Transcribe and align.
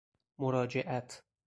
مراجعت 0.39 1.21